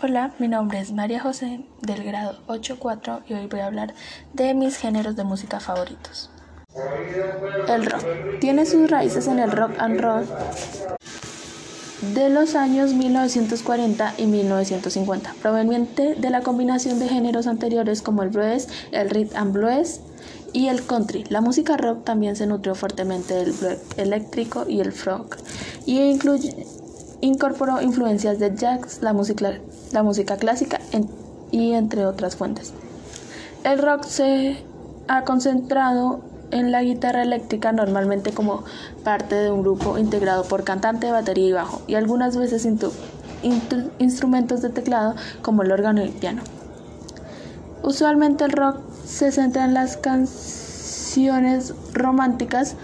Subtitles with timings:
[0.00, 3.94] Hola, mi nombre es María José del grado 8.4 y hoy voy a hablar
[4.32, 6.30] de mis géneros de música favoritos.
[7.66, 8.04] El rock
[8.38, 10.24] tiene sus raíces en el rock and roll
[12.14, 18.28] de los años 1940 y 1950, proveniente de la combinación de géneros anteriores como el
[18.28, 20.00] blues, el rhythm and blues
[20.52, 21.24] y el country.
[21.28, 25.38] La música rock también se nutrió fuertemente del blues eléctrico y el folk
[25.86, 25.98] y
[27.20, 29.50] Incorporó influencias de jazz, la música,
[29.92, 30.80] la música clásica
[31.50, 32.72] y entre otras fuentes.
[33.64, 34.62] El rock se
[35.08, 36.20] ha concentrado
[36.50, 38.64] en la guitarra eléctrica normalmente como
[39.04, 42.66] parte de un grupo integrado por cantante, batería y bajo, y algunas veces
[43.98, 46.42] instrumentos de teclado como el órgano y el piano.
[47.82, 52.76] Usualmente el rock se centra en las canciones románticas,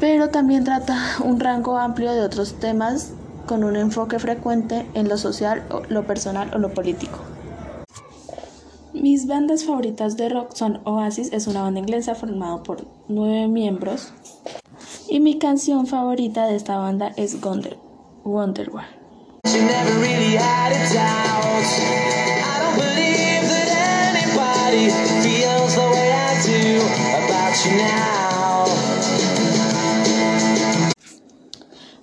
[0.00, 3.12] pero también trata un rango amplio de otros temas
[3.46, 7.18] con un enfoque frecuente en lo social, lo personal o lo político.
[8.92, 14.12] Mis bandas favoritas de rock son Oasis, es una banda inglesa formada por nueve miembros,
[15.08, 17.76] y mi canción favorita de esta banda es Wonder,
[18.24, 18.86] Wonderwall.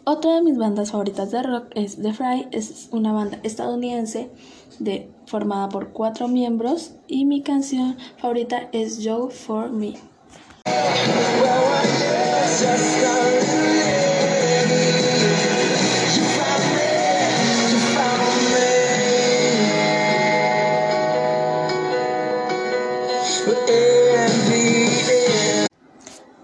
[0.03, 4.31] Otra de mis bandas favoritas de rock es The Fry, es una banda estadounidense
[4.79, 6.93] de, formada por cuatro miembros.
[7.07, 9.93] Y mi canción favorita es Joe for Me.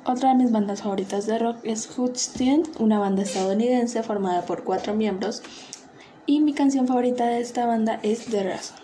[0.10, 4.94] Otra de mis bandas favoritas de rock es Hootstein, una banda estadounidense formada por cuatro
[4.94, 5.44] miembros.
[6.26, 8.78] Y mi canción favorita de esta banda es The Reason.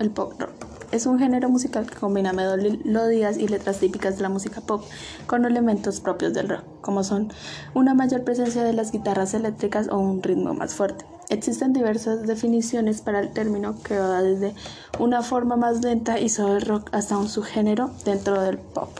[0.00, 0.50] El pop rock.
[0.92, 4.84] Es un género musical que combina melodías y letras típicas de la música pop
[5.26, 7.32] con elementos propios del rock, como son
[7.74, 11.06] una mayor presencia de las guitarras eléctricas o un ritmo más fuerte.
[11.30, 14.54] Existen diversas definiciones para el término que va desde
[14.98, 18.90] una forma más lenta y suave rock hasta un subgénero dentro del pop.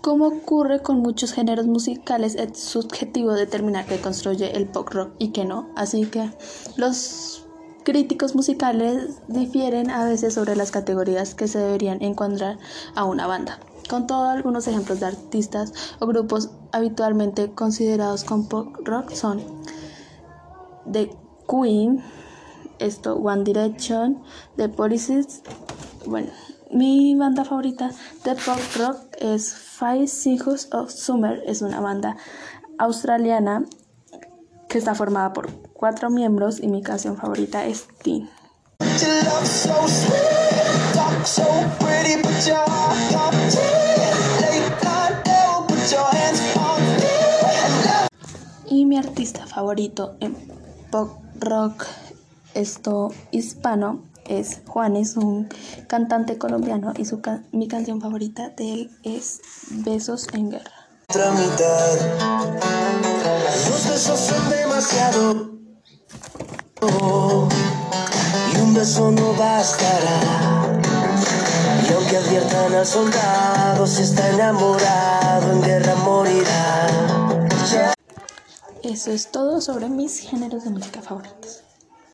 [0.00, 5.28] Como ocurre con muchos géneros musicales, es subjetivo determinar qué construye el pop rock y
[5.28, 6.30] qué no, así que
[6.76, 7.45] los
[7.86, 12.58] críticos musicales difieren a veces sobre las categorías que se deberían encuadrar
[12.96, 13.60] a una banda.
[13.88, 19.40] Con todos algunos ejemplos de artistas o grupos habitualmente considerados con pop rock son
[20.90, 21.16] The
[21.48, 22.02] Queen,
[22.80, 24.20] esto One Direction,
[24.56, 25.24] The Police.
[26.06, 26.30] Bueno,
[26.72, 27.92] mi banda favorita
[28.24, 32.16] de pop rock es Five Seconds of Summer, es una banda
[32.78, 33.64] australiana
[34.68, 38.28] que está formada por cuatro miembros y mi canción favorita es Teen.
[48.68, 50.36] Y mi artista favorito en
[50.90, 51.86] pop rock
[52.56, 55.48] esto hispano es Juanes, un
[55.86, 57.20] cantante colombiano y su
[57.52, 59.40] mi canción favorita de él es
[59.70, 60.75] Besos en Guerra.
[63.68, 65.50] Los besos son demasiado
[68.52, 70.20] y un beso no bastará.
[71.88, 76.86] Y aunque adviertan al soldado, si está enamorado, en guerra morirá.
[78.82, 81.65] Eso es todo sobre mis géneros de música favoritos.